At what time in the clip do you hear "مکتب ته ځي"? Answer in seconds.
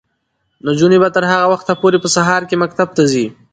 2.63-3.25